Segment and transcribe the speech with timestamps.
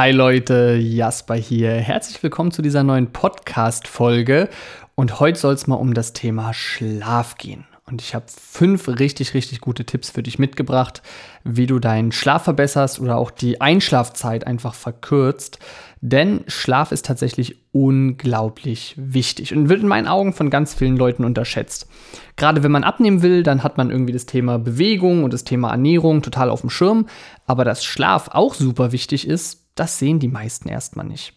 [0.00, 1.72] Hi Leute, Jasper hier.
[1.72, 4.48] Herzlich willkommen zu dieser neuen Podcast-Folge.
[4.94, 7.66] Und heute soll es mal um das Thema Schlaf gehen.
[7.84, 11.02] Und ich habe fünf richtig, richtig gute Tipps für dich mitgebracht,
[11.44, 15.58] wie du deinen Schlaf verbesserst oder auch die Einschlafzeit einfach verkürzt.
[16.00, 21.24] Denn Schlaf ist tatsächlich unglaublich wichtig und wird in meinen Augen von ganz vielen Leuten
[21.24, 21.90] unterschätzt.
[22.36, 25.72] Gerade wenn man abnehmen will, dann hat man irgendwie das Thema Bewegung und das Thema
[25.72, 27.06] Ernährung total auf dem Schirm.
[27.44, 31.34] Aber dass Schlaf auch super wichtig ist, das sehen die meisten erstmal nicht.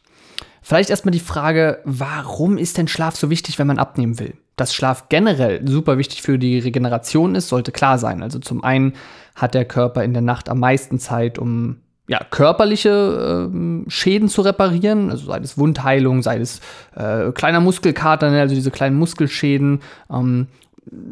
[0.61, 4.37] Vielleicht erstmal die Frage, warum ist denn Schlaf so wichtig, wenn man abnehmen will?
[4.55, 8.23] Dass Schlaf generell super wichtig für die Regeneration ist, sollte klar sein.
[8.23, 8.93] Also zum einen
[9.35, 11.77] hat der Körper in der Nacht am meisten Zeit, um
[12.07, 16.59] ja, körperliche äh, Schäden zu reparieren, also sei es Wundheilung, sei es
[16.95, 20.47] äh, kleiner Muskelkater, ne, also diese kleinen Muskelschäden, ähm,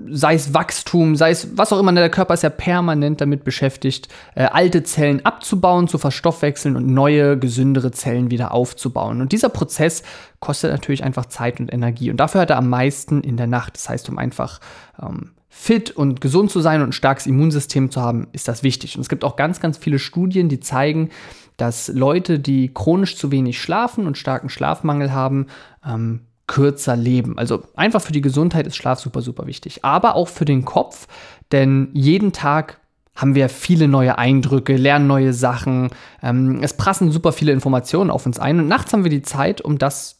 [0.09, 3.43] sei es Wachstum, sei es was auch immer, ne, der Körper ist ja permanent damit
[3.43, 9.21] beschäftigt, äh, alte Zellen abzubauen, zu verstoffwechseln und neue, gesündere Zellen wieder aufzubauen.
[9.21, 10.03] Und dieser Prozess
[10.39, 12.11] kostet natürlich einfach Zeit und Energie.
[12.11, 13.75] Und dafür hat er am meisten in der Nacht.
[13.75, 14.59] Das heißt, um einfach
[15.01, 18.95] ähm, fit und gesund zu sein und ein starkes Immunsystem zu haben, ist das wichtig.
[18.95, 21.09] Und es gibt auch ganz, ganz viele Studien, die zeigen,
[21.57, 25.47] dass Leute, die chronisch zu wenig schlafen und starken Schlafmangel haben,
[25.85, 27.37] ähm, kürzer leben.
[27.37, 29.85] Also einfach für die Gesundheit ist Schlaf super, super wichtig.
[29.85, 31.07] Aber auch für den Kopf,
[31.53, 32.81] denn jeden Tag
[33.15, 35.91] haben wir viele neue Eindrücke, lernen neue Sachen.
[36.21, 39.61] Ähm, es prassen super viele Informationen auf uns ein und nachts haben wir die Zeit,
[39.61, 40.19] um das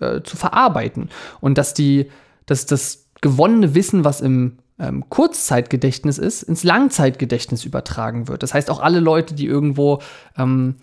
[0.00, 1.10] äh, zu verarbeiten.
[1.42, 2.10] Und dass die,
[2.46, 8.42] dass das gewonnene Wissen, was im ähm, Kurzzeitgedächtnis ist, ins Langzeitgedächtnis übertragen wird.
[8.42, 10.00] Das heißt, auch alle Leute, die irgendwo
[10.38, 10.76] ähm,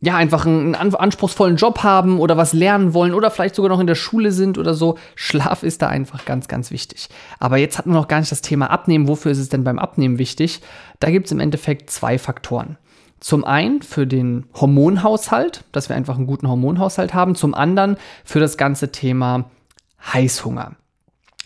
[0.00, 3.86] ja, einfach einen anspruchsvollen Job haben oder was lernen wollen oder vielleicht sogar noch in
[3.86, 4.98] der Schule sind oder so.
[5.14, 7.08] Schlaf ist da einfach ganz, ganz wichtig.
[7.38, 9.08] Aber jetzt hatten wir noch gar nicht das Thema Abnehmen.
[9.08, 10.60] Wofür ist es denn beim Abnehmen wichtig?
[11.00, 12.76] Da gibt es im Endeffekt zwei Faktoren.
[13.20, 17.34] Zum einen für den Hormonhaushalt, dass wir einfach einen guten Hormonhaushalt haben.
[17.34, 19.50] Zum anderen für das ganze Thema
[20.12, 20.76] Heißhunger.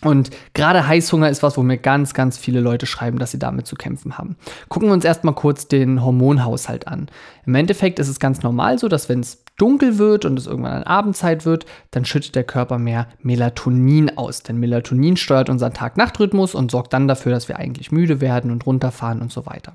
[0.03, 3.67] Und gerade Heißhunger ist was, wo mir ganz, ganz viele Leute schreiben, dass sie damit
[3.67, 4.35] zu kämpfen haben.
[4.67, 7.07] Gucken wir uns erstmal kurz den Hormonhaushalt an.
[7.45, 10.73] Im Endeffekt ist es ganz normal so, dass wenn es dunkel wird und es irgendwann
[10.73, 14.41] an Abendzeit wird, dann schüttet der Körper mehr Melatonin aus.
[14.41, 18.65] Denn Melatonin steuert unseren Tag-Nacht-Rhythmus und sorgt dann dafür, dass wir eigentlich müde werden und
[18.65, 19.73] runterfahren und so weiter.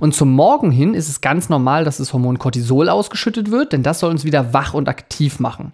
[0.00, 3.82] Und zum Morgen hin ist es ganz normal, dass das Hormon Cortisol ausgeschüttet wird, denn
[3.82, 5.72] das soll uns wieder wach und aktiv machen.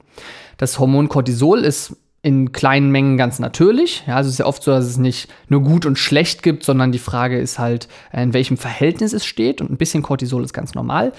[0.56, 4.04] Das Hormon Cortisol ist in kleinen Mengen ganz natürlich.
[4.06, 6.64] Ja, also es ist ja oft so, dass es nicht nur gut und schlecht gibt,
[6.64, 9.60] sondern die Frage ist halt, äh, in welchem Verhältnis es steht.
[9.60, 11.12] Und ein bisschen Cortisol ist ganz normal.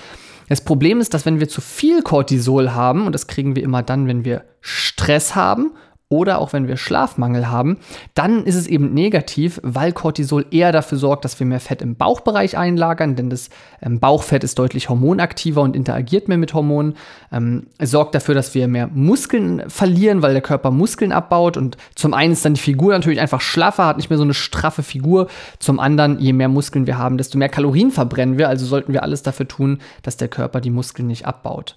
[0.50, 3.84] Das Problem ist, dass wenn wir zu viel Cortisol haben, und das kriegen wir immer
[3.84, 5.72] dann, wenn wir Stress haben
[6.12, 7.78] oder auch wenn wir Schlafmangel haben,
[8.16, 11.96] dann ist es eben negativ, weil Cortisol eher dafür sorgt, dass wir mehr Fett im
[11.96, 13.52] Bauchbereich einlagern, denn das
[13.84, 16.96] ähm, Bauchfett ist deutlich hormonaktiver und interagiert mehr mit Hormonen.
[17.32, 21.78] Ähm, es sorgt dafür, dass wir mehr Muskeln verlieren, weil der Körper Muskeln abbaut und
[21.94, 24.82] zum einen ist dann die Figur natürlich einfach schlaffer, hat nicht mehr so eine straffe
[24.82, 25.28] Figur.
[25.60, 29.04] Zum anderen, je mehr Muskeln wir haben, desto mehr Kalorien verbrennen wir, also sollten wir
[29.04, 31.76] alles dafür tun, dass der Körper die Muskeln nicht abbaut.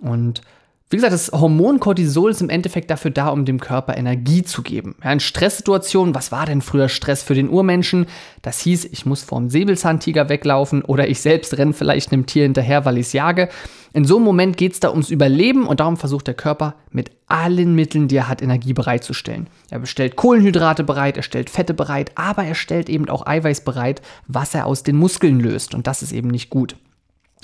[0.00, 0.42] Und
[0.90, 4.62] wie gesagt, das Hormon Cortisol ist im Endeffekt dafür da, um dem Körper Energie zu
[4.62, 4.96] geben.
[5.04, 8.06] Ja, in Stresssituationen, was war denn früher Stress für den Urmenschen?
[8.42, 12.84] Das hieß, ich muss vorm Säbelzahntiger weglaufen oder ich selbst renne vielleicht einem Tier hinterher,
[12.84, 13.50] weil ich es jage.
[13.92, 17.12] In so einem Moment geht es da ums Überleben und darum versucht der Körper mit
[17.28, 19.48] allen Mitteln, die er hat, Energie bereitzustellen.
[19.70, 24.02] Er bestellt Kohlenhydrate bereit, er stellt Fette bereit, aber er stellt eben auch Eiweiß bereit,
[24.26, 25.72] was er aus den Muskeln löst.
[25.72, 26.74] Und das ist eben nicht gut.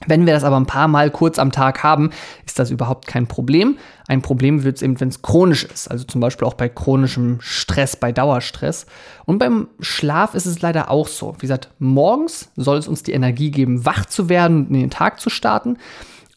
[0.04, 2.10] Wenn wir das aber ein paar Mal kurz am Tag haben,
[2.44, 3.78] ist das überhaupt kein Problem.
[4.06, 5.90] Ein Problem wird es eben, wenn es chronisch ist.
[5.90, 8.84] Also zum Beispiel auch bei chronischem Stress, bei Dauerstress.
[9.24, 11.34] Und beim Schlaf ist es leider auch so.
[11.36, 14.90] Wie gesagt, morgens soll es uns die Energie geben, wach zu werden und in den
[14.90, 15.78] Tag zu starten.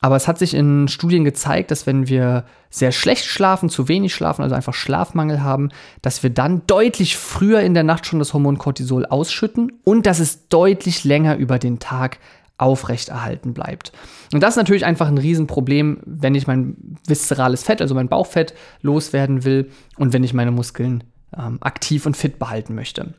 [0.01, 4.13] Aber es hat sich in Studien gezeigt, dass wenn wir sehr schlecht schlafen, zu wenig
[4.13, 5.69] schlafen, also einfach Schlafmangel haben,
[6.01, 10.19] dass wir dann deutlich früher in der Nacht schon das Hormon Cortisol ausschütten und dass
[10.19, 12.19] es deutlich länger über den Tag
[12.59, 13.91] aufrechterhalten bleibt.
[14.33, 18.53] Und das ist natürlich einfach ein Riesenproblem, wenn ich mein viszerales Fett, also mein Bauchfett,
[18.81, 21.03] loswerden will und wenn ich meine Muskeln
[21.37, 23.13] ähm, aktiv und fit behalten möchte.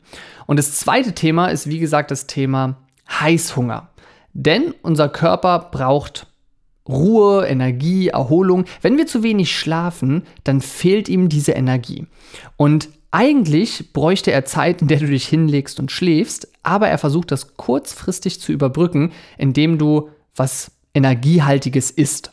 [0.45, 2.77] Und das zweite Thema ist, wie gesagt, das Thema
[3.09, 3.89] Heißhunger.
[4.33, 6.27] Denn unser Körper braucht
[6.87, 8.65] Ruhe, Energie, Erholung.
[8.81, 12.07] Wenn wir zu wenig schlafen, dann fehlt ihm diese Energie.
[12.57, 17.31] Und eigentlich bräuchte er Zeit, in der du dich hinlegst und schläfst, aber er versucht
[17.31, 22.31] das kurzfristig zu überbrücken, indem du was Energiehaltiges isst.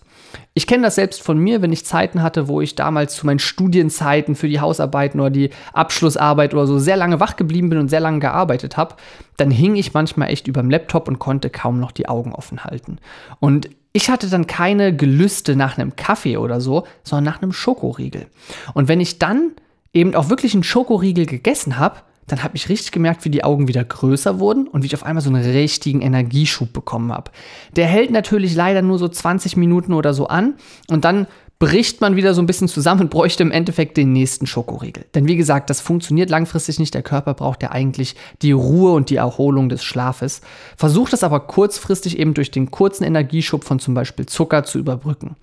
[0.54, 3.38] Ich kenne das selbst von mir, wenn ich Zeiten hatte, wo ich damals zu meinen
[3.38, 7.88] Studienzeiten für die Hausarbeiten oder die Abschlussarbeit oder so sehr lange wach geblieben bin und
[7.88, 8.96] sehr lange gearbeitet habe,
[9.36, 12.64] dann hing ich manchmal echt über dem Laptop und konnte kaum noch die Augen offen
[12.64, 12.98] halten.
[13.40, 18.26] Und Ich hatte dann keine Gelüste nach einem Kaffee oder so, sondern nach einem Schokoriegel.
[18.74, 19.52] Und wenn ich dann
[19.92, 23.68] eben auch wirklich einen Schokoriegel gegessen habe, dann habe ich richtig gemerkt, wie die Augen
[23.68, 27.30] wieder größer wurden und wie ich auf einmal so einen richtigen Energieschub bekommen habe.
[27.74, 30.54] Der hält natürlich leider nur so 20 Minuten oder so an
[30.88, 31.26] und dann
[31.58, 35.06] bricht man wieder so ein bisschen zusammen und bräuchte im Endeffekt den nächsten Schokoriegel.
[35.14, 36.94] Denn wie gesagt, das funktioniert langfristig nicht.
[36.94, 40.40] Der Körper braucht ja eigentlich die Ruhe und die Erholung des Schlafes.
[40.76, 45.34] Versucht das aber kurzfristig eben durch den kurzen Energieschub von zum Beispiel Zucker zu überbrücken.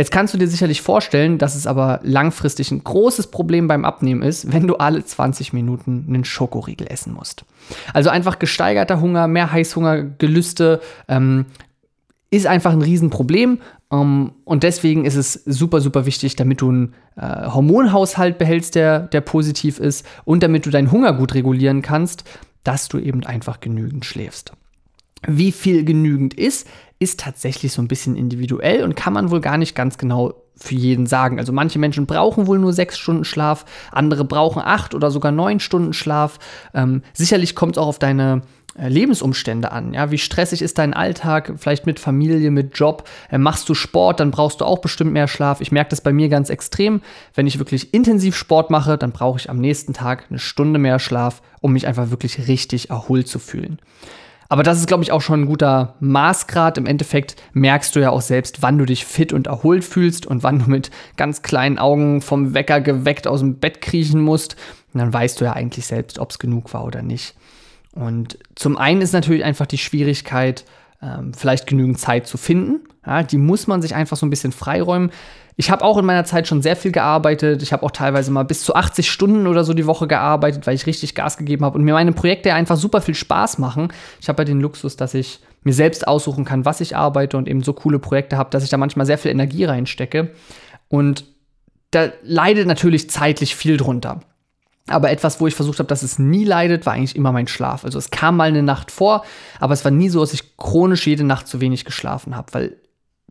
[0.00, 4.22] Jetzt kannst du dir sicherlich vorstellen, dass es aber langfristig ein großes Problem beim Abnehmen
[4.22, 7.44] ist, wenn du alle 20 Minuten einen Schokoriegel essen musst.
[7.92, 11.44] Also einfach gesteigerter Hunger, mehr Heißhunger, Gelüste, ähm,
[12.30, 13.58] ist einfach ein Riesenproblem.
[13.90, 18.76] Um, ähm, und deswegen ist es super, super wichtig, damit du einen äh, Hormonhaushalt behältst,
[18.76, 22.24] der, der positiv ist und damit du deinen Hunger gut regulieren kannst,
[22.64, 24.54] dass du eben einfach genügend schläfst.
[25.28, 26.66] Wie viel genügend ist,
[27.00, 30.74] ist tatsächlich so ein bisschen individuell und kann man wohl gar nicht ganz genau für
[30.74, 31.38] jeden sagen.
[31.38, 35.60] Also manche Menschen brauchen wohl nur sechs Stunden Schlaf, andere brauchen acht oder sogar neun
[35.60, 36.38] Stunden Schlaf.
[36.74, 38.42] Ähm, sicherlich kommt es auch auf deine
[38.76, 39.94] äh, Lebensumstände an.
[39.94, 43.08] Ja, wie stressig ist dein Alltag, vielleicht mit Familie, mit Job?
[43.30, 45.62] Äh, machst du Sport, dann brauchst du auch bestimmt mehr Schlaf.
[45.62, 47.00] Ich merke das bei mir ganz extrem.
[47.34, 50.98] Wenn ich wirklich intensiv Sport mache, dann brauche ich am nächsten Tag eine Stunde mehr
[50.98, 53.78] Schlaf, um mich einfach wirklich richtig erholt zu fühlen.
[54.50, 56.76] Aber das ist, glaube ich, auch schon ein guter Maßgrad.
[56.76, 60.42] Im Endeffekt merkst du ja auch selbst, wann du dich fit und erholt fühlst und
[60.42, 64.56] wann du mit ganz kleinen Augen vom Wecker geweckt aus dem Bett kriechen musst.
[64.92, 67.36] Und dann weißt du ja eigentlich selbst, ob es genug war oder nicht.
[67.92, 70.64] Und zum einen ist natürlich einfach die Schwierigkeit,
[71.00, 72.80] ähm, vielleicht genügend Zeit zu finden.
[73.06, 75.12] Ja, die muss man sich einfach so ein bisschen freiräumen.
[75.60, 77.62] Ich habe auch in meiner Zeit schon sehr viel gearbeitet.
[77.62, 80.74] Ich habe auch teilweise mal bis zu 80 Stunden oder so die Woche gearbeitet, weil
[80.74, 83.92] ich richtig Gas gegeben habe und mir meine Projekte einfach super viel Spaß machen.
[84.22, 87.46] Ich habe ja den Luxus, dass ich mir selbst aussuchen kann, was ich arbeite und
[87.46, 90.30] eben so coole Projekte habe, dass ich da manchmal sehr viel Energie reinstecke.
[90.88, 91.26] Und
[91.90, 94.20] da leidet natürlich zeitlich viel drunter.
[94.88, 97.84] Aber etwas, wo ich versucht habe, dass es nie leidet, war eigentlich immer mein Schlaf.
[97.84, 99.26] Also es kam mal eine Nacht vor,
[99.58, 102.76] aber es war nie so, dass ich chronisch jede Nacht zu wenig geschlafen habe, weil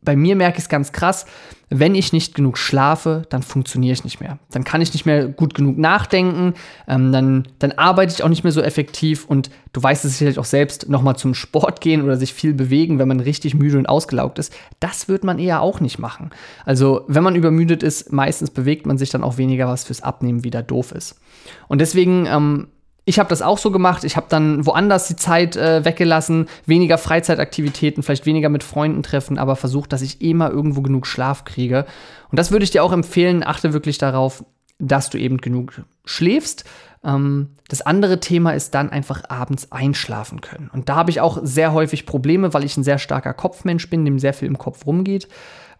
[0.01, 1.25] bei mir merke ich es ganz krass,
[1.69, 4.39] wenn ich nicht genug schlafe, dann funktioniere ich nicht mehr.
[4.51, 6.55] Dann kann ich nicht mehr gut genug nachdenken,
[6.87, 10.39] ähm, dann, dann arbeite ich auch nicht mehr so effektiv und du weißt es sicherlich
[10.39, 13.87] auch selbst, nochmal zum Sport gehen oder sich viel bewegen, wenn man richtig müde und
[13.87, 16.31] ausgelaugt ist, das wird man eher auch nicht machen.
[16.65, 20.43] Also wenn man übermüdet ist, meistens bewegt man sich dann auch weniger, was fürs Abnehmen
[20.43, 21.19] wieder doof ist.
[21.67, 22.67] Und deswegen ähm,
[23.09, 24.03] ich habe das auch so gemacht.
[24.03, 29.39] Ich habe dann woanders die Zeit äh, weggelassen, weniger Freizeitaktivitäten, vielleicht weniger mit Freunden treffen,
[29.39, 31.87] aber versucht, dass ich immer irgendwo genug Schlaf kriege.
[32.29, 33.43] Und das würde ich dir auch empfehlen.
[33.43, 34.45] Achte wirklich darauf,
[34.77, 36.65] dass du eben genug schläfst.
[37.03, 40.69] Ähm, das andere Thema ist dann einfach abends einschlafen können.
[40.71, 44.05] Und da habe ich auch sehr häufig Probleme, weil ich ein sehr starker Kopfmensch bin,
[44.05, 45.27] dem sehr viel im Kopf rumgeht.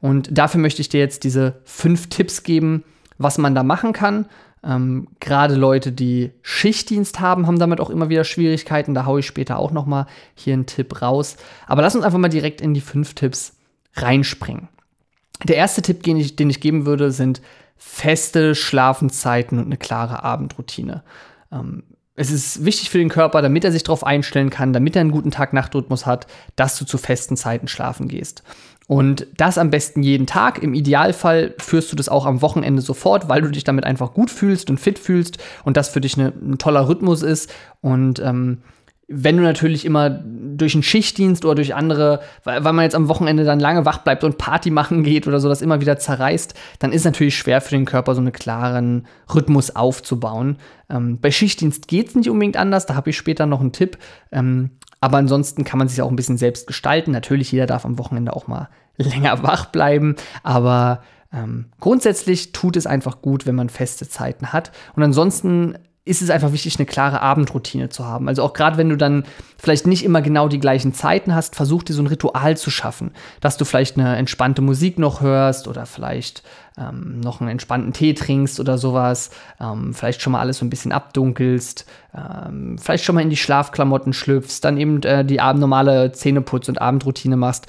[0.02, 2.84] Und dafür möchte ich dir jetzt diese fünf Tipps geben,
[3.20, 4.26] was man da machen kann.
[4.64, 8.94] Ähm, Gerade Leute, die Schichtdienst haben, haben damit auch immer wieder Schwierigkeiten.
[8.94, 11.38] Da haue ich später auch noch mal hier einen Tipp raus.
[11.68, 13.58] Aber lass uns einfach mal direkt in die fünf Tipps
[13.94, 14.68] reinspringen.
[15.46, 17.42] Der erste Tipp, den ich, den ich geben würde, sind
[17.78, 21.04] feste Schlafenszeiten und eine klare Abendroutine.
[21.52, 21.84] Ähm,
[22.20, 25.12] es ist wichtig für den Körper, damit er sich darauf einstellen kann, damit er einen
[25.12, 26.28] guten Tag-Nacht-Rhythmus hat,
[26.58, 28.44] dass du zu festen Zeiten schlafen gehst.
[28.88, 30.62] Und das am besten jeden Tag.
[30.62, 34.32] Im Idealfall führst du das auch am Wochenende sofort, weil du dich damit einfach gut
[34.32, 37.50] fühlst und fit fühlst und das für dich eine, ein toller Rhythmus ist.
[37.80, 38.64] Und ähm,
[39.10, 43.08] wenn du natürlich immer durch einen Schichtdienst oder durch andere, weil, weil man jetzt am
[43.08, 46.54] Wochenende dann lange wach bleibt und Party machen geht oder so, das immer wieder zerreißt,
[46.78, 50.58] dann ist natürlich schwer für den Körper, so einen klaren Rhythmus aufzubauen.
[50.90, 53.98] Ähm, bei Schichtdienst geht es nicht unbedingt anders, da habe ich später noch einen Tipp.
[54.32, 57.12] Ähm, aber ansonsten kann man sich auch ein bisschen selbst gestalten.
[57.12, 61.02] Natürlich, jeder darf am Wochenende auch mal länger wach bleiben, aber
[61.34, 64.72] ähm, grundsätzlich tut es einfach gut, wenn man feste Zeiten hat.
[64.96, 65.78] Und ansonsten
[66.10, 68.28] ist es einfach wichtig, eine klare Abendroutine zu haben.
[68.28, 69.26] Also auch gerade wenn du dann
[69.58, 73.12] vielleicht nicht immer genau die gleichen Zeiten hast, versuch dir so ein Ritual zu schaffen,
[73.42, 76.42] dass du vielleicht eine entspannte Musik noch hörst oder vielleicht
[76.80, 79.30] ähm, noch einen entspannten Tee trinkst oder sowas,
[79.62, 81.86] ähm, vielleicht schon mal alles so ein bisschen abdunkelst,
[82.16, 86.82] ähm, vielleicht schon mal in die Schlafklamotten schlüpfst, dann eben äh, die normale Zähneputz- und
[86.82, 87.68] Abendroutine machst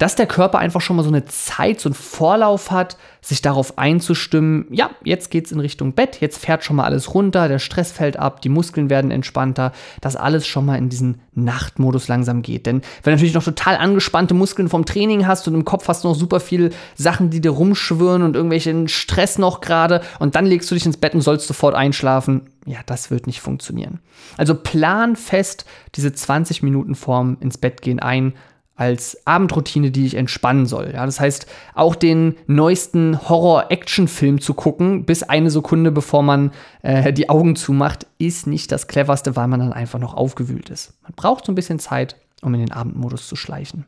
[0.00, 3.76] dass der Körper einfach schon mal so eine Zeit, so einen Vorlauf hat, sich darauf
[3.76, 7.92] einzustimmen, ja, jetzt geht's in Richtung Bett, jetzt fährt schon mal alles runter, der Stress
[7.92, 12.64] fällt ab, die Muskeln werden entspannter, dass alles schon mal in diesen Nachtmodus langsam geht.
[12.64, 16.02] Denn wenn du natürlich noch total angespannte Muskeln vom Training hast und im Kopf hast
[16.02, 20.46] du noch super viele Sachen, die dir rumschwirren und irgendwelchen Stress noch gerade und dann
[20.46, 24.00] legst du dich ins Bett und sollst sofort einschlafen, ja, das wird nicht funktionieren.
[24.38, 28.32] Also plan fest diese 20 Minuten vorm ins Bett gehen ein
[28.80, 30.92] als Abendroutine, die ich entspannen soll.
[30.94, 37.12] Ja, das heißt, auch den neuesten Horror-Action-Film zu gucken, bis eine Sekunde bevor man äh,
[37.12, 40.94] die Augen zumacht, ist nicht das cleverste, weil man dann einfach noch aufgewühlt ist.
[41.02, 43.84] Man braucht so ein bisschen Zeit, um in den Abendmodus zu schleichen.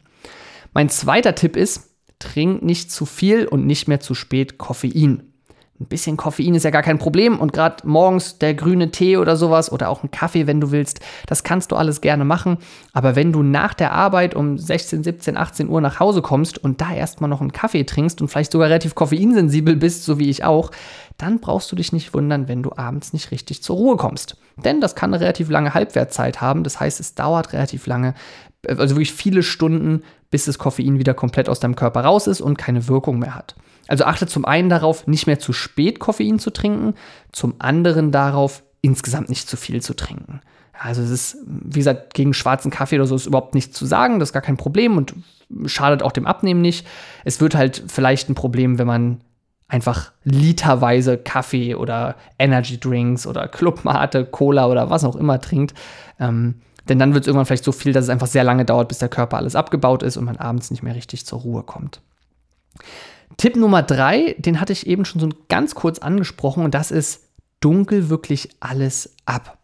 [0.75, 5.32] Mein zweiter Tipp ist, trink nicht zu viel und nicht mehr zu spät Koffein.
[5.83, 9.35] Ein bisschen Koffein ist ja gar kein Problem und gerade morgens der grüne Tee oder
[9.35, 12.59] sowas oder auch ein Kaffee, wenn du willst, das kannst du alles gerne machen.
[12.93, 16.81] Aber wenn du nach der Arbeit um 16, 17, 18 Uhr nach Hause kommst und
[16.81, 20.45] da erstmal noch einen Kaffee trinkst und vielleicht sogar relativ koffeinsensibel bist, so wie ich
[20.45, 20.71] auch,
[21.19, 24.37] dann brauchst du dich nicht wundern, wenn du abends nicht richtig zur Ruhe kommst.
[24.65, 26.62] Denn das kann eine relativ lange Halbwertzeit haben.
[26.62, 28.15] Das heißt, es dauert relativ lange,
[28.69, 32.57] also wirklich viele Stunden, bis das Koffein wieder komplett aus deinem Körper raus ist und
[32.57, 33.57] keine Wirkung mehr hat.
[33.89, 36.95] Also achte zum einen darauf, nicht mehr zu spät Koffein zu trinken,
[37.33, 40.41] zum anderen darauf, insgesamt nicht zu viel zu trinken.
[40.79, 44.19] Also es ist, wie gesagt, gegen schwarzen Kaffee oder so ist überhaupt nichts zu sagen,
[44.19, 45.15] das ist gar kein Problem und
[45.67, 46.87] schadet auch dem Abnehmen nicht.
[47.25, 49.21] Es wird halt vielleicht ein Problem, wenn man
[49.69, 55.75] einfach literweise Kaffee oder Energy Drinks oder Clubmate, Cola oder was auch immer trinkt.
[56.19, 56.57] Ähm,
[56.89, 58.99] denn dann wird es irgendwann vielleicht so viel, dass es einfach sehr lange dauert, bis
[58.99, 62.01] der Körper alles abgebaut ist und man abends nicht mehr richtig zur Ruhe kommt.
[63.37, 67.29] Tipp Nummer drei, den hatte ich eben schon so ganz kurz angesprochen und das ist
[67.61, 69.59] dunkel wirklich alles ab.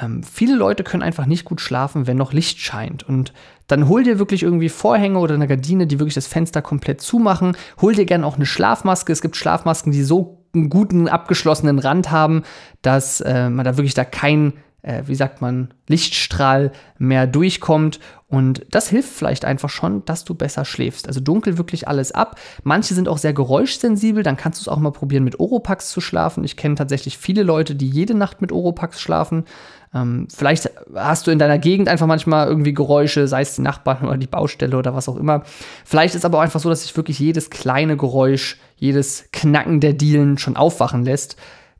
[0.00, 3.08] Ähm, viele Leute können einfach nicht gut schlafen, wenn noch Licht scheint.
[3.08, 3.32] Und
[3.66, 7.56] dann hol dir wirklich irgendwie Vorhänge oder eine Gardine, die wirklich das Fenster komplett zumachen.
[7.80, 9.12] Hol dir gerne auch eine Schlafmaske.
[9.12, 12.42] Es gibt Schlafmasken, die so einen guten abgeschlossenen Rand haben,
[12.82, 14.54] dass äh, man da wirklich da kein
[14.88, 18.00] äh, wie sagt man, Lichtstrahl mehr durchkommt.
[18.26, 21.06] Und das hilft vielleicht einfach schon, dass du besser schläfst.
[21.06, 22.38] Also dunkel wirklich alles ab.
[22.62, 26.00] Manche sind auch sehr geräuschsensibel, dann kannst du es auch mal probieren, mit Oropax zu
[26.00, 26.42] schlafen.
[26.42, 29.44] Ich kenne tatsächlich viele Leute, die jede Nacht mit Oropax schlafen.
[29.94, 34.06] Ähm, vielleicht hast du in deiner Gegend einfach manchmal irgendwie Geräusche, sei es die Nachbarn
[34.06, 35.42] oder die Baustelle oder was auch immer.
[35.84, 39.92] Vielleicht ist aber auch einfach so, dass sich wirklich jedes kleine Geräusch, jedes Knacken der
[39.92, 41.36] Dielen schon aufwachen lässt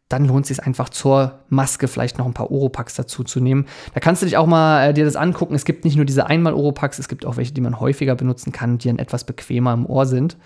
[0.09, 3.67] dann lohnt es sich einfach zur Maske vielleicht noch ein paar Oropax dazu zu nehmen.
[3.95, 5.55] Da kannst du dich auch mal äh, dir das angucken.
[5.55, 8.53] Es gibt nicht nur diese einmal Oropax, es gibt auch welche, die man häufiger benutzen
[8.53, 10.37] kann, die dann etwas bequemer im Ohr sind.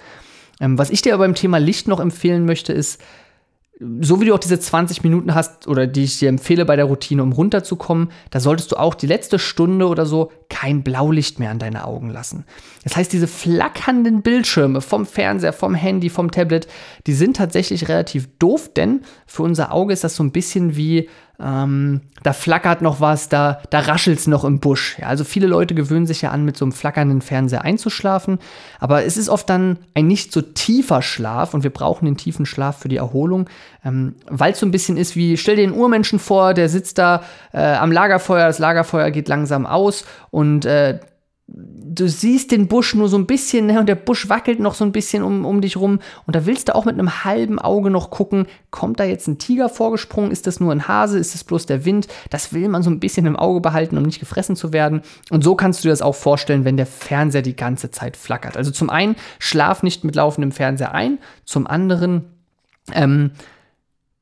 [0.61, 3.01] Ähm, was ich dir aber beim Thema Licht noch empfehlen möchte, ist,
[4.01, 6.85] so wie du auch diese 20 Minuten hast oder die ich dir empfehle bei der
[6.85, 11.51] Routine, um runterzukommen, da solltest du auch die letzte Stunde oder so kein Blaulicht mehr
[11.51, 12.45] an deine Augen lassen.
[12.85, 16.69] Das heißt, diese flackernden Bildschirme vom Fernseher, vom Handy, vom Tablet,
[17.07, 21.09] die sind tatsächlich relativ doof, denn für unser Auge ist das so ein bisschen wie
[21.45, 24.97] ähm, da flackert noch was, da, da raschelt es noch im Busch.
[24.99, 28.39] Ja, also viele Leute gewöhnen sich ja an, mit so einem flackernden Fernseher einzuschlafen.
[28.79, 32.47] Aber es ist oft dann ein nicht so tiefer Schlaf und wir brauchen den tiefen
[32.47, 33.49] Schlaf für die Erholung,
[33.85, 36.99] ähm, weil es so ein bisschen ist wie, stell dir einen Urmenschen vor, der sitzt
[36.99, 37.23] da
[37.53, 41.01] äh, am Lagerfeuer, das Lagerfeuer geht langsam aus und äh,
[41.55, 44.85] du siehst den Busch nur so ein bisschen ne, und der Busch wackelt noch so
[44.85, 47.91] ein bisschen um, um dich rum und da willst du auch mit einem halben Auge
[47.91, 51.45] noch gucken, kommt da jetzt ein Tiger vorgesprungen, ist das nur ein Hase, ist das
[51.45, 52.09] bloß der Wind?
[52.31, 55.45] Das will man so ein bisschen im Auge behalten, um nicht gefressen zu werden und
[55.45, 58.57] so kannst du dir das auch vorstellen, wenn der Fernseher die ganze Zeit flackert.
[58.57, 62.25] Also zum einen, schlaf nicht mit laufendem Fernseher ein, zum anderen,
[62.93, 63.33] ähm,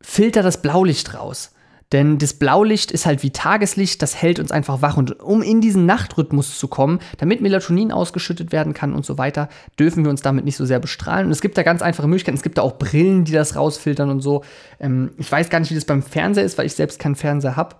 [0.00, 1.52] filter das Blaulicht raus.
[1.92, 4.96] Denn das Blaulicht ist halt wie Tageslicht, das hält uns einfach wach.
[4.96, 9.48] Und um in diesen Nachtrhythmus zu kommen, damit Melatonin ausgeschüttet werden kann und so weiter,
[9.78, 11.26] dürfen wir uns damit nicht so sehr bestrahlen.
[11.26, 12.36] Und es gibt da ganz einfache Möglichkeiten.
[12.36, 14.44] Es gibt da auch Brillen, die das rausfiltern und so.
[14.78, 17.56] Ähm, ich weiß gar nicht, wie das beim Fernseher ist, weil ich selbst keinen Fernseher
[17.56, 17.76] habe.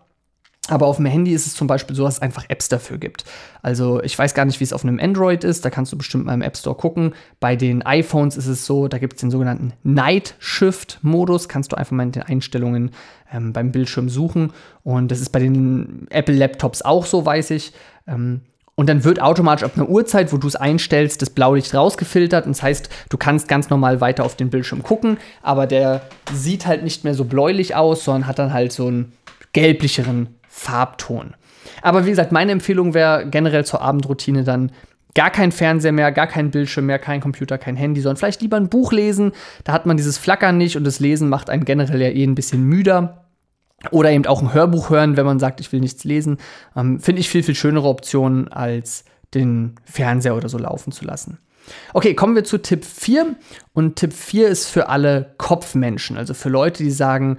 [0.69, 3.25] Aber auf dem Handy ist es zum Beispiel so, dass es einfach Apps dafür gibt.
[3.63, 6.27] Also ich weiß gar nicht, wie es auf einem Android ist, da kannst du bestimmt
[6.27, 7.15] mal im App Store gucken.
[7.41, 11.77] Bei den iPhones ist es so, da gibt es den sogenannten Night Shift-Modus, kannst du
[11.77, 12.91] einfach mal in den Einstellungen
[13.33, 14.53] ähm, beim Bildschirm suchen.
[14.85, 17.73] Und das ist bei den Apple-Laptops auch so, weiß ich.
[18.07, 18.43] Ähm,
[18.77, 22.47] und dann wird automatisch ab einer Uhrzeit, wo du es einstellst, das Blaulicht rausgefiltert.
[22.47, 26.03] Und das heißt, du kannst ganz normal weiter auf den Bildschirm gucken, aber der
[26.33, 29.13] sieht halt nicht mehr so bläulich aus, sondern hat dann halt so einen
[29.53, 31.35] gelblicheren Farbton.
[31.81, 34.73] Aber wie gesagt, meine Empfehlung wäre generell zur Abendroutine dann
[35.15, 38.57] gar kein Fernseher mehr, gar kein Bildschirm mehr, kein Computer, kein Handy, sondern vielleicht lieber
[38.57, 39.33] ein Buch lesen.
[39.65, 42.35] Da hat man dieses Flackern nicht und das Lesen macht einen generell ja eh ein
[42.35, 43.25] bisschen müder.
[43.91, 46.37] Oder eben auch ein Hörbuch hören, wenn man sagt, ich will nichts lesen.
[46.77, 51.39] Ähm, Finde ich viel, viel schönere Optionen, als den Fernseher oder so laufen zu lassen.
[51.95, 53.37] Okay, kommen wir zu Tipp 4.
[53.73, 57.39] Und Tipp 4 ist für alle Kopfmenschen, also für Leute, die sagen,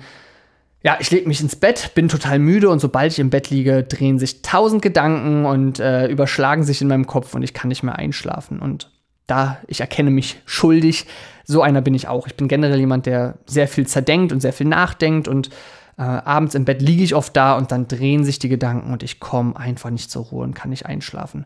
[0.84, 3.84] ja, ich lege mich ins Bett, bin total müde und sobald ich im Bett liege,
[3.84, 7.84] drehen sich tausend Gedanken und äh, überschlagen sich in meinem Kopf und ich kann nicht
[7.84, 8.60] mehr einschlafen.
[8.60, 8.90] Und
[9.28, 11.06] da, ich erkenne mich schuldig,
[11.46, 12.26] so einer bin ich auch.
[12.28, 15.50] Ich bin generell jemand, der sehr viel zerdenkt und sehr viel nachdenkt und
[15.98, 19.04] äh, abends im Bett liege ich oft da und dann drehen sich die Gedanken und
[19.04, 21.46] ich komme einfach nicht zur Ruhe und kann nicht einschlafen.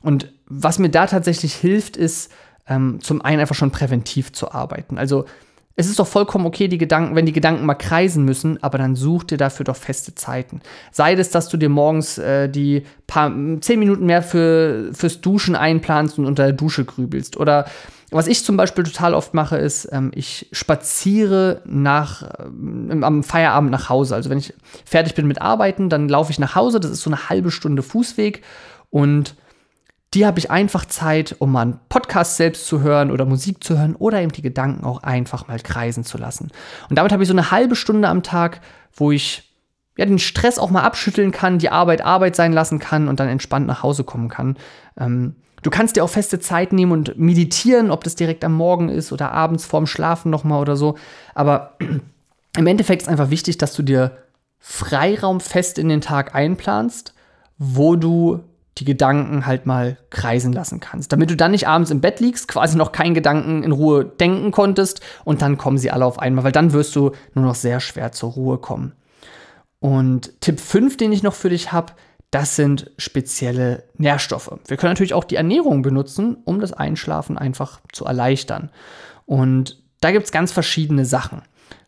[0.00, 2.32] Und was mir da tatsächlich hilft, ist
[2.66, 4.96] ähm, zum einen einfach schon präventiv zu arbeiten.
[4.96, 5.26] Also
[5.80, 8.96] es ist doch vollkommen okay, die Gedanken, wenn die Gedanken mal kreisen müssen, aber dann
[8.96, 10.60] such dir dafür doch feste Zeiten.
[10.92, 15.56] Sei es, dass du dir morgens äh, die paar zehn Minuten mehr für, fürs Duschen
[15.56, 17.38] einplanst und unter der Dusche grübelst.
[17.38, 17.64] Oder
[18.10, 23.70] was ich zum Beispiel total oft mache, ist, ähm, ich spaziere nach, ähm, am Feierabend
[23.70, 24.14] nach Hause.
[24.14, 24.52] Also wenn ich
[24.84, 26.78] fertig bin mit Arbeiten, dann laufe ich nach Hause.
[26.78, 28.42] Das ist so eine halbe Stunde Fußweg
[28.90, 29.34] und
[30.14, 33.78] die habe ich einfach Zeit, um mal einen Podcast selbst zu hören oder Musik zu
[33.78, 36.50] hören oder eben die Gedanken auch einfach mal kreisen zu lassen.
[36.88, 38.60] Und damit habe ich so eine halbe Stunde am Tag,
[38.92, 39.54] wo ich
[39.96, 43.28] ja, den Stress auch mal abschütteln kann, die Arbeit Arbeit sein lassen kann und dann
[43.28, 44.56] entspannt nach Hause kommen kann.
[44.98, 48.88] Ähm, du kannst dir auch feste Zeit nehmen und meditieren, ob das direkt am Morgen
[48.88, 50.96] ist oder abends vorm Schlafen nochmal oder so.
[51.34, 51.76] Aber
[52.56, 54.18] im Endeffekt ist einfach wichtig, dass du dir
[54.58, 57.14] Freiraum fest in den Tag einplanst,
[57.58, 58.40] wo du
[58.80, 61.12] die Gedanken halt mal kreisen lassen kannst.
[61.12, 64.52] Damit du dann nicht abends im Bett liegst, quasi noch keinen Gedanken in Ruhe denken
[64.52, 67.80] konntest und dann kommen sie alle auf einmal, weil dann wirst du nur noch sehr
[67.80, 68.94] schwer zur Ruhe kommen.
[69.80, 71.92] Und Tipp 5, den ich noch für dich habe,
[72.30, 74.50] das sind spezielle Nährstoffe.
[74.66, 78.70] Wir können natürlich auch die Ernährung benutzen, um das Einschlafen einfach zu erleichtern.
[79.26, 81.42] Und da gibt es ganz verschiedene Sachen.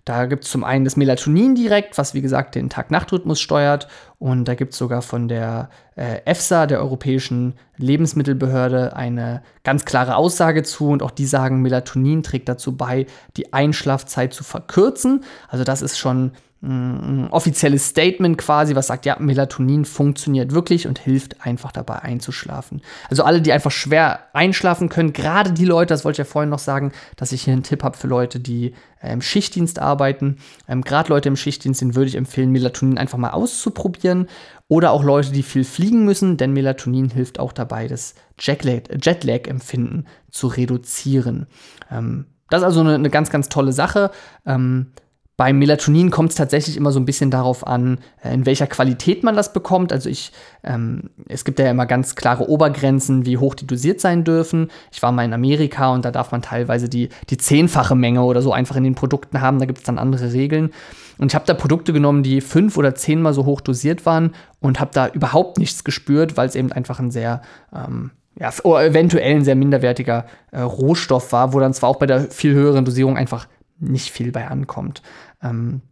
[0.05, 3.87] Da gibt es zum einen das Melatonin direkt, was wie gesagt den Tag-Nacht-Rhythmus steuert.
[4.19, 10.17] Und da gibt es sogar von der äh, EFSA, der Europäischen Lebensmittelbehörde, eine ganz klare
[10.17, 10.89] Aussage zu.
[10.89, 13.07] Und auch die sagen, Melatonin trägt dazu bei,
[13.37, 15.23] die Einschlafzeit zu verkürzen.
[15.49, 16.33] Also das ist schon
[16.64, 22.83] offizielles Statement quasi, was sagt, ja, Melatonin funktioniert wirklich und hilft einfach dabei einzuschlafen.
[23.11, 26.50] Also alle, die einfach schwer einschlafen können, gerade die Leute, das wollte ich ja vorhin
[26.50, 30.37] noch sagen, dass ich hier einen Tipp habe für Leute, die im Schichtdienst arbeiten.
[30.69, 34.28] Ähm, gerade Leute im Schichtdienst, denen würde ich empfehlen, Melatonin einfach mal auszuprobieren.
[34.69, 40.47] Oder auch Leute, die viel fliegen müssen, denn Melatonin hilft auch dabei, das Jetlag-Empfinden zu
[40.47, 41.47] reduzieren.
[41.90, 44.11] Ähm, das ist also eine, eine, ganz, ganz tolle Sache.
[44.47, 44.92] Ähm,
[45.37, 49.25] beim Melatonin kommt es tatsächlich immer so ein bisschen darauf an, äh, in welcher Qualität
[49.25, 49.92] man das bekommt.
[49.92, 54.25] Also ich, ähm, es gibt ja immer ganz klare Obergrenzen, wie hoch die dosiert sein
[54.25, 54.71] dürfen.
[54.92, 58.42] Ich war mal in Amerika und da darf man teilweise die, die zehnfache Menge oder
[58.42, 59.59] so einfach in den Produkten haben.
[59.59, 60.71] Da gibt es dann andere Regeln.
[61.18, 64.81] Und ich habe da Produkte genommen, die fünf oder zehnmal so hoch dosiert waren und
[64.81, 67.42] habe da überhaupt nichts gespürt, weil es eben einfach ein sehr
[67.75, 72.31] ähm, ja, eventuell ein sehr minderwertiger äh, Rohstoff war, wo dann zwar auch bei der
[72.31, 73.47] viel höheren Dosierung einfach
[73.83, 75.03] nicht viel bei ankommt.
[75.42, 75.83] Ähm,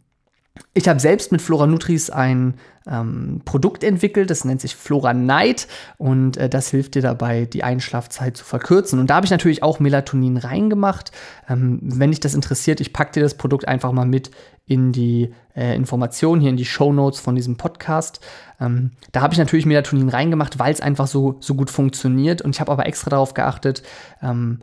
[0.73, 2.55] ich habe selbst mit Flora Nutris ein
[2.87, 7.63] ähm, Produkt entwickelt, das nennt sich Flora Night und äh, das hilft dir dabei, die
[7.63, 8.99] Einschlafzeit zu verkürzen.
[8.99, 11.11] Und da habe ich natürlich auch Melatonin reingemacht.
[11.47, 14.31] Ähm, wenn dich das interessiert, ich packe dir das Produkt einfach mal mit
[14.65, 18.19] in die äh, Informationen hier in die Show Notes von diesem Podcast.
[18.59, 22.41] Ähm, da habe ich natürlich Melatonin reingemacht, weil es einfach so, so gut funktioniert.
[22.41, 23.83] Und ich habe aber extra darauf geachtet,
[24.21, 24.59] ähm,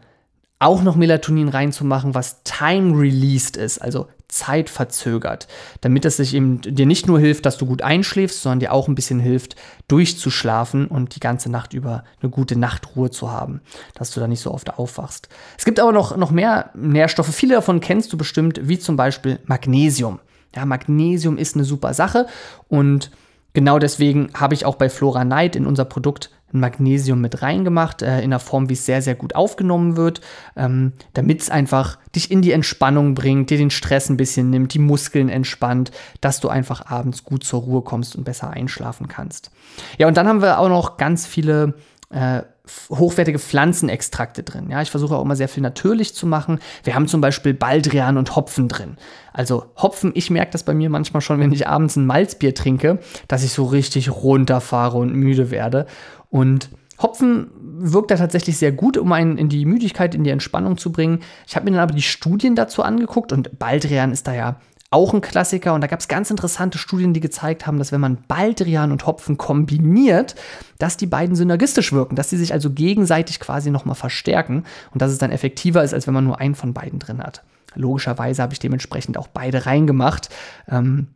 [0.59, 5.49] auch noch Melatonin reinzumachen, was time-released ist, also zeitverzögert,
[5.81, 8.87] damit es sich eben dir nicht nur hilft, dass du gut einschläfst, sondern dir auch
[8.87, 9.57] ein bisschen hilft,
[9.88, 13.62] durchzuschlafen und die ganze Nacht über eine gute Nachtruhe zu haben,
[13.94, 15.31] dass du da nicht so oft aufwachst.
[15.57, 19.38] Es gibt aber noch, noch mehr Nährstoffe, viele davon kennst du bestimmt, wie zum Beispiel
[19.47, 20.21] Magnesium.
[20.55, 22.27] Ja, Magnesium ist eine super Sache
[22.68, 23.11] und
[23.55, 28.19] genau deswegen habe ich auch bei Flora Night in unser Produkt Magnesium mit reingemacht, äh,
[28.19, 30.21] in einer Form, wie es sehr, sehr gut aufgenommen wird,
[30.57, 34.75] ähm, damit es einfach dich in die Entspannung bringt, dir den Stress ein bisschen nimmt,
[34.75, 39.51] die Muskeln entspannt, dass du einfach abends gut zur Ruhe kommst und besser einschlafen kannst.
[39.99, 41.75] Ja, und dann haben wir auch noch ganz viele
[42.11, 42.43] äh,
[42.91, 44.71] hochwertige Pflanzenextrakte drin.
[44.71, 46.59] Ja, ich versuche auch immer sehr viel natürlich zu machen.
[46.85, 48.97] Wir haben zum Beispiel Baldrian und Hopfen drin.
[49.33, 52.99] Also Hopfen, ich merke das bei mir manchmal schon, wenn ich abends ein Malzbier trinke,
[53.27, 55.87] dass ich so richtig runterfahre und müde werde.
[56.31, 60.79] Und Hopfen wirkt da tatsächlich sehr gut, um einen in die Müdigkeit, in die Entspannung
[60.79, 61.21] zu bringen.
[61.47, 64.61] Ich habe mir dann aber die Studien dazu angeguckt und Baldrian ist da ja
[64.91, 65.75] auch ein Klassiker.
[65.75, 69.07] Und da gab es ganz interessante Studien, die gezeigt haben, dass wenn man Baldrian und
[69.07, 70.35] Hopfen kombiniert,
[70.79, 75.12] dass die beiden synergistisch wirken, dass sie sich also gegenseitig quasi nochmal verstärken und dass
[75.12, 77.45] es dann effektiver ist, als wenn man nur einen von beiden drin hat.
[77.75, 80.31] Logischerweise habe ich dementsprechend auch beide reingemacht.
[80.69, 81.09] Ähm,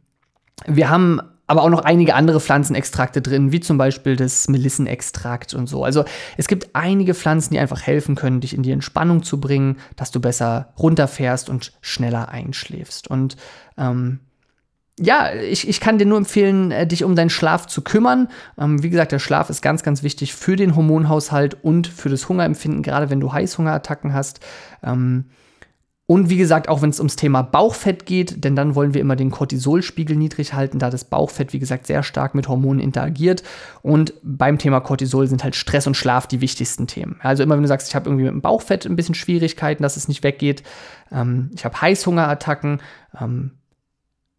[0.66, 1.20] wir haben
[1.53, 5.85] aber auch noch einige andere Pflanzenextrakte drin, wie zum Beispiel das Melissenextrakt und so.
[5.85, 6.07] Also
[6.38, 10.11] es gibt einige Pflanzen, die einfach helfen können, dich in die Entspannung zu bringen, dass
[10.11, 13.07] du besser runterfährst und schneller einschläfst.
[13.07, 13.37] Und
[13.77, 14.21] ähm,
[14.99, 18.29] ja, ich, ich kann dir nur empfehlen, äh, dich um deinen Schlaf zu kümmern.
[18.59, 22.31] Ähm, wie gesagt, der Schlaf ist ganz, ganz wichtig für den Hormonhaushalt und für das
[22.31, 24.41] Hungerempfinden, gerade wenn du Heißhungerattacken hast.
[24.83, 25.27] Ähm,
[26.07, 29.17] Und wie gesagt, auch wenn es ums Thema Bauchfett geht, denn dann wollen wir immer
[29.17, 33.43] den Cortisolspiegel niedrig halten, da das Bauchfett, wie gesagt, sehr stark mit Hormonen interagiert.
[33.83, 37.21] Und beim Thema Cortisol sind halt Stress und Schlaf die wichtigsten Themen.
[37.23, 39.97] Also immer wenn du sagst, ich habe irgendwie mit dem Bauchfett ein bisschen Schwierigkeiten, dass
[39.97, 40.65] es nicht weggeht,
[41.12, 42.81] ähm, ich habe Heißhungerattacken,
[43.21, 43.53] ähm,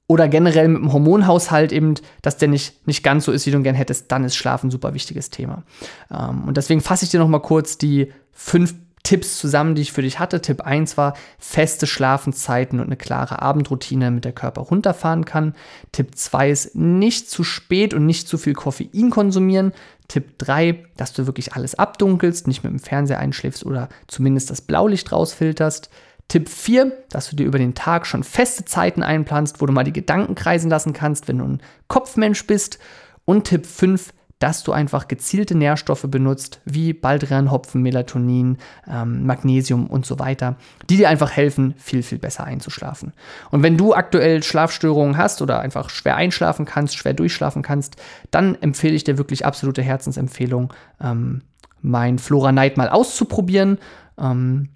[0.07, 3.61] oder generell mit dem Hormonhaushalt eben, dass der nicht, nicht ganz so ist, wie du
[3.61, 5.63] gern hättest, dann ist Schlafen ein super wichtiges Thema.
[6.11, 9.91] Ähm, und deswegen fasse ich dir noch mal kurz die fünf Tipps zusammen, die ich
[9.91, 10.41] für dich hatte.
[10.41, 15.55] Tipp 1 war feste Schlafenszeiten und eine klare Abendroutine, damit der Körper runterfahren kann.
[15.91, 19.73] Tipp 2 ist nicht zu spät und nicht zu viel Koffein konsumieren.
[20.07, 24.61] Tipp 3, dass du wirklich alles abdunkelst, nicht mit dem Fernseher einschläfst oder zumindest das
[24.61, 25.89] Blaulicht rausfilterst.
[26.29, 29.83] Tipp 4, dass du dir über den Tag schon feste Zeiten einplanst, wo du mal
[29.83, 32.79] die Gedanken kreisen lassen kannst, wenn du ein Kopfmensch bist.
[33.25, 34.13] Und Tipp 5,
[34.43, 38.57] dass du einfach gezielte Nährstoffe benutzt, wie Baldrian, Hopfen, Melatonin,
[38.91, 40.57] ähm, Magnesium und so weiter,
[40.89, 43.13] die dir einfach helfen, viel, viel besser einzuschlafen.
[43.51, 47.95] Und wenn du aktuell Schlafstörungen hast oder einfach schwer einschlafen kannst, schwer durchschlafen kannst,
[48.31, 51.43] dann empfehle ich dir wirklich absolute Herzensempfehlung, ähm,
[51.81, 53.77] mein Flora Night mal auszuprobieren.
[54.19, 54.67] Ähm,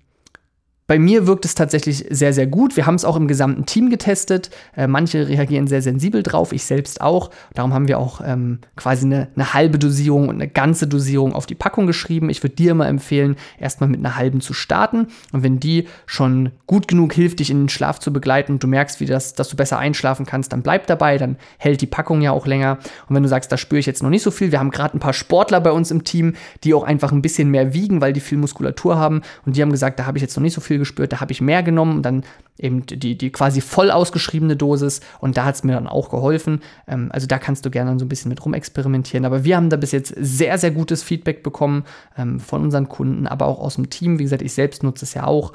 [0.87, 2.77] bei mir wirkt es tatsächlich sehr, sehr gut.
[2.77, 4.49] Wir haben es auch im gesamten Team getestet.
[4.75, 7.29] Äh, manche reagieren sehr sensibel drauf, ich selbst auch.
[7.53, 11.45] Darum haben wir auch ähm, quasi eine, eine, halbe Dosierung und eine ganze Dosierung auf
[11.45, 12.29] die Packung geschrieben.
[12.29, 15.07] Ich würde dir immer empfehlen, erstmal mit einer halben zu starten.
[15.33, 18.67] Und wenn die schon gut genug hilft, dich in den Schlaf zu begleiten und du
[18.67, 21.17] merkst, wie das, dass du besser einschlafen kannst, dann bleib dabei.
[21.17, 22.77] Dann hält die Packung ja auch länger.
[23.09, 24.95] Und wenn du sagst, da spüre ich jetzt noch nicht so viel, wir haben gerade
[24.95, 28.13] ein paar Sportler bei uns im Team, die auch einfach ein bisschen mehr wiegen, weil
[28.13, 29.21] die viel Muskulatur haben.
[29.45, 31.31] Und die haben gesagt, da habe ich jetzt noch nicht so viel gespürt, da habe
[31.31, 32.23] ich mehr genommen dann
[32.57, 36.61] eben die, die quasi voll ausgeschriebene Dosis und da hat es mir dann auch geholfen.
[36.87, 39.25] Ähm, also da kannst du gerne so ein bisschen mit rumexperimentieren.
[39.25, 41.83] Aber wir haben da bis jetzt sehr, sehr gutes Feedback bekommen
[42.17, 44.19] ähm, von unseren Kunden, aber auch aus dem Team.
[44.19, 45.53] Wie gesagt, ich selbst nutze es ja auch.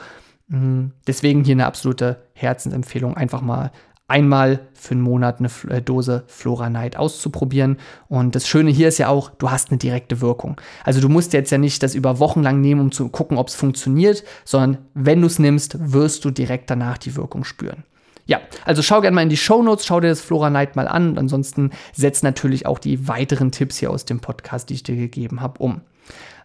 [0.48, 0.92] Mhm.
[1.06, 3.72] Deswegen hier eine absolute Herzensempfehlung, einfach mal
[4.12, 7.78] einmal für einen Monat eine äh, Dose Flora Night auszuprobieren.
[8.08, 10.60] Und das Schöne hier ist ja auch, du hast eine direkte Wirkung.
[10.84, 13.48] Also du musst jetzt ja nicht das über Wochen lang nehmen, um zu gucken, ob
[13.48, 17.84] es funktioniert, sondern wenn du es nimmst, wirst du direkt danach die Wirkung spüren.
[18.26, 20.86] Ja, also schau gerne mal in die Show Notes, schau dir das Flora Night mal
[20.86, 24.82] an und ansonsten setz natürlich auch die weiteren Tipps hier aus dem Podcast, die ich
[24.82, 25.80] dir gegeben habe, um.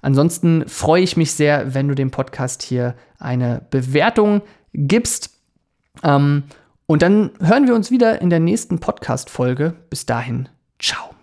[0.02, 4.42] Ansonsten freue ich mich sehr, wenn du dem Podcast hier eine Bewertung
[4.74, 5.32] gibst.
[6.04, 6.44] Ähm,
[6.88, 9.76] und dann hören wir uns wieder in der nächsten Podcast-Folge.
[9.90, 11.17] Bis dahin, ciao.